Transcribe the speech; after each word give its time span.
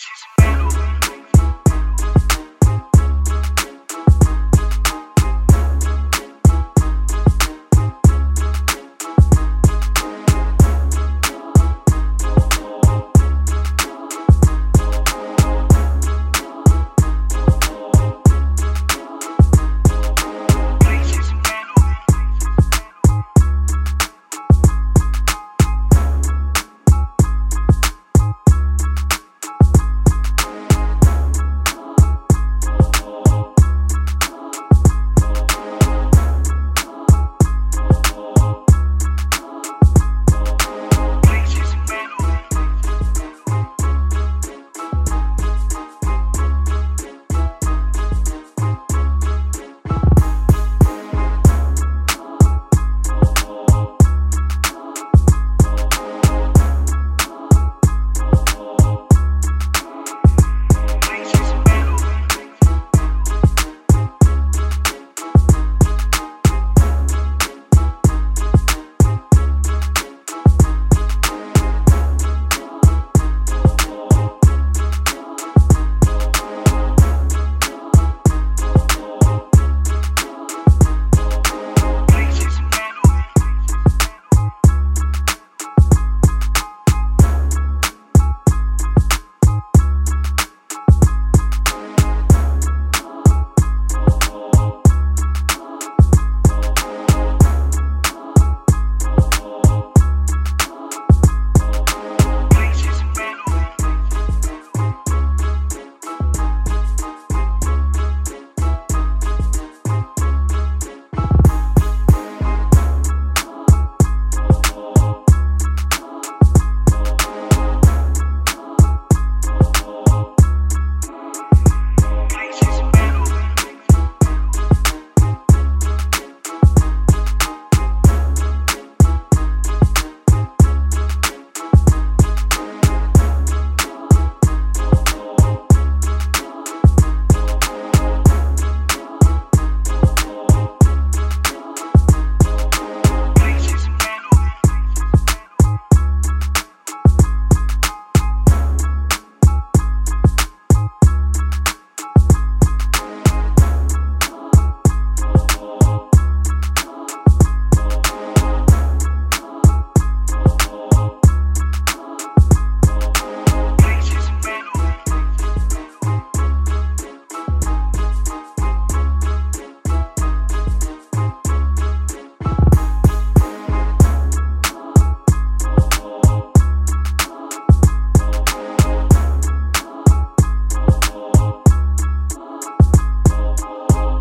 She's 0.00 0.37